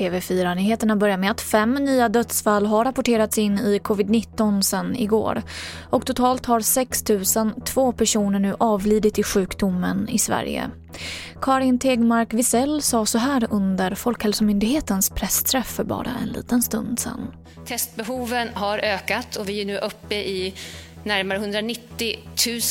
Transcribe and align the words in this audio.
TV4-nyheterna 0.00 0.96
börjar 0.96 1.16
med 1.16 1.30
att 1.30 1.40
fem 1.40 1.74
nya 1.74 2.08
dödsfall 2.08 2.66
har 2.66 2.84
rapporterats 2.84 3.38
in 3.38 3.58
i 3.58 3.78
covid-19 3.78 4.60
sedan 4.60 4.96
igår. 4.96 5.42
Och 5.90 6.06
totalt 6.06 6.46
har 6.46 6.60
6 6.60 7.04
002 7.64 7.92
personer 7.92 8.38
nu 8.38 8.56
avlidit 8.58 9.18
i 9.18 9.22
sjukdomen 9.22 10.08
i 10.08 10.18
Sverige. 10.18 10.70
Karin 11.42 11.78
Tegmark 11.78 12.34
Wisell 12.34 12.82
sa 12.82 13.06
så 13.06 13.18
här 13.18 13.46
under 13.50 13.94
Folkhälsomyndighetens 13.94 15.10
pressträff 15.10 15.66
för 15.66 15.84
bara 15.84 16.10
en 16.22 16.28
liten 16.28 16.62
stund 16.62 17.00
sedan. 17.00 17.34
Testbehoven 17.66 18.48
har 18.54 18.78
ökat 18.78 19.36
och 19.36 19.48
vi 19.48 19.60
är 19.60 19.64
nu 19.64 19.78
uppe 19.78 20.14
i 20.14 20.54
närmare 21.04 21.38
190 21.38 22.18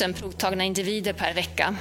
000 0.02 0.14
provtagna 0.14 0.64
individer 0.64 1.14
per 1.14 1.34
vecka. 1.34 1.76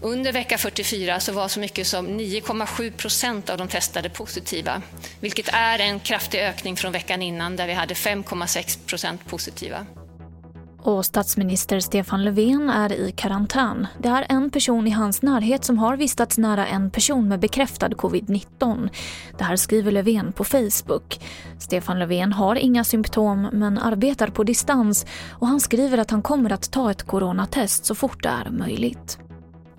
Under 0.00 0.32
vecka 0.32 0.58
44 0.58 1.20
så 1.20 1.32
var 1.32 1.48
så 1.48 1.60
mycket 1.60 1.86
som 1.86 2.06
9,7 2.20 2.90
procent 2.90 3.50
av 3.50 3.58
de 3.58 3.68
testade 3.68 4.08
positiva, 4.08 4.82
vilket 5.20 5.48
är 5.52 5.78
en 5.78 6.00
kraftig 6.00 6.38
ökning 6.38 6.76
från 6.76 6.92
veckan 6.92 7.22
innan 7.22 7.56
där 7.56 7.66
vi 7.66 7.72
hade 7.72 7.94
5,6 7.94 8.86
procent 8.86 9.26
positiva. 9.26 9.86
Och 10.86 11.04
statsminister 11.04 11.80
Stefan 11.80 12.24
Löfven 12.24 12.70
är 12.70 12.92
i 12.92 13.12
karantän. 13.12 13.86
Det 13.98 14.08
är 14.08 14.26
en 14.28 14.50
person 14.50 14.86
i 14.86 14.90
hans 14.90 15.22
närhet 15.22 15.64
som 15.64 15.78
har 15.78 15.96
vistats 15.96 16.38
nära 16.38 16.66
en 16.66 16.90
person 16.90 17.28
med 17.28 17.40
bekräftad 17.40 17.88
covid-19. 17.88 18.88
Det 19.38 19.44
här 19.44 19.56
skriver 19.56 19.92
Löfven 19.92 20.32
på 20.32 20.44
Facebook. 20.44 21.20
Stefan 21.58 21.98
Löfven 21.98 22.32
har 22.32 22.56
inga 22.56 22.84
symptom 22.84 23.48
men 23.52 23.78
arbetar 23.78 24.28
på 24.28 24.44
distans 24.44 25.06
och 25.30 25.46
han 25.46 25.60
skriver 25.60 25.98
att 25.98 26.10
han 26.10 26.22
kommer 26.22 26.52
att 26.52 26.70
ta 26.70 26.90
ett 26.90 27.02
coronatest 27.02 27.84
så 27.84 27.94
fort 27.94 28.22
det 28.22 28.28
är 28.28 28.50
möjligt. 28.50 29.18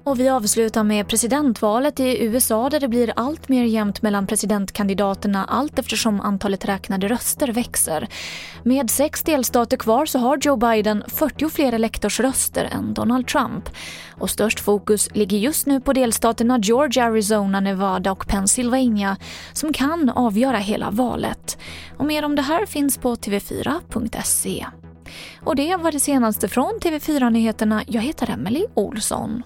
Och 0.07 0.19
vi 0.19 0.29
avslutar 0.29 0.83
med 0.83 1.07
presidentvalet 1.07 1.99
i 1.99 2.23
USA 2.23 2.69
där 2.69 2.79
det 2.79 2.87
blir 2.87 3.13
allt 3.15 3.49
mer 3.49 3.63
jämnt 3.63 4.01
mellan 4.01 4.27
presidentkandidaterna 4.27 5.45
allt 5.45 5.79
eftersom 5.79 6.21
antalet 6.21 6.65
räknade 6.65 7.07
röster 7.07 7.47
växer. 7.47 8.07
Med 8.63 8.89
sex 8.89 9.23
delstater 9.23 9.77
kvar 9.77 10.05
så 10.05 10.19
har 10.19 10.37
Joe 10.41 10.55
Biden 10.55 11.03
40 11.07 11.49
fler 11.49 11.73
elektorsröster 11.73 12.69
än 12.71 12.93
Donald 12.93 13.27
Trump. 13.27 13.69
Och 14.17 14.29
störst 14.29 14.59
fokus 14.59 15.15
ligger 15.15 15.37
just 15.37 15.65
nu 15.65 15.81
på 15.81 15.93
delstaterna 15.93 16.59
Georgia, 16.59 17.03
Arizona, 17.03 17.59
Nevada 17.59 18.11
och 18.11 18.27
Pennsylvania 18.27 19.17
som 19.53 19.73
kan 19.73 20.09
avgöra 20.09 20.57
hela 20.57 20.91
valet. 20.91 21.57
Och 21.97 22.05
mer 22.05 22.25
om 22.25 22.35
det 22.35 22.41
här 22.41 22.65
finns 22.65 22.97
på 22.97 23.15
tv4.se. 23.15 24.65
Och 25.43 25.55
det 25.55 25.75
var 25.75 25.91
det 25.91 25.99
senaste 25.99 26.47
från 26.47 26.79
TV4 26.81 27.29
Nyheterna. 27.29 27.83
Jag 27.87 28.01
heter 28.01 28.29
Emily 28.29 28.65
Olsson. 28.73 29.43